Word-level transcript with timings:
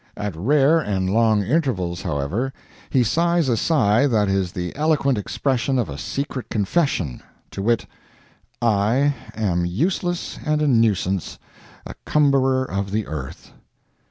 At 0.17 0.35
rare 0.35 0.79
and 0.79 1.07
long 1.07 1.43
intervals, 1.43 2.01
however, 2.01 2.51
he 2.89 3.03
sighs 3.03 3.47
a 3.49 3.55
sigh 3.55 4.07
that 4.07 4.29
is 4.29 4.51
the 4.51 4.75
eloquent 4.75 5.19
expression 5.19 5.77
of 5.77 5.89
a 5.89 5.97
secret 5.99 6.49
confession, 6.49 7.21
to 7.51 7.61
wit 7.61 7.85
"I 8.63 9.13
am 9.35 9.63
useless 9.63 10.39
and 10.43 10.59
a 10.59 10.67
nuisance, 10.67 11.37
a 11.85 11.93
cumberer 12.05 12.65
of 12.65 12.89
the 12.89 13.05
earth." 13.05 13.53